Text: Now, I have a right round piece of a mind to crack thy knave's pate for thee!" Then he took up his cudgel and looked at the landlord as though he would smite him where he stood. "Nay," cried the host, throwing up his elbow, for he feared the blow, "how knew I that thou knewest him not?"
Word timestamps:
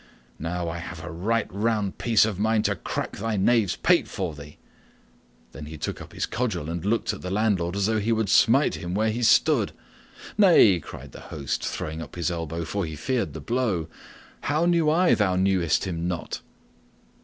Now, 0.39 0.67
I 0.67 0.79
have 0.79 1.03
a 1.03 1.11
right 1.11 1.45
round 1.53 1.99
piece 1.99 2.25
of 2.25 2.39
a 2.39 2.41
mind 2.41 2.65
to 2.65 2.75
crack 2.75 3.17
thy 3.17 3.37
knave's 3.37 3.75
pate 3.75 4.07
for 4.07 4.33
thee!" 4.33 4.57
Then 5.51 5.65
he 5.67 5.77
took 5.77 6.01
up 6.01 6.11
his 6.13 6.25
cudgel 6.25 6.71
and 6.71 6.83
looked 6.83 7.13
at 7.13 7.21
the 7.21 7.29
landlord 7.29 7.75
as 7.75 7.85
though 7.85 7.99
he 7.99 8.11
would 8.11 8.27
smite 8.27 8.73
him 8.73 8.95
where 8.95 9.11
he 9.11 9.21
stood. 9.21 9.73
"Nay," 10.39 10.79
cried 10.79 11.11
the 11.11 11.19
host, 11.29 11.63
throwing 11.63 12.01
up 12.01 12.15
his 12.15 12.31
elbow, 12.31 12.65
for 12.65 12.83
he 12.83 12.95
feared 12.95 13.33
the 13.33 13.39
blow, 13.41 13.89
"how 14.41 14.65
knew 14.65 14.89
I 14.89 15.09
that 15.09 15.19
thou 15.19 15.35
knewest 15.35 15.85
him 15.85 16.07
not?" 16.07 16.41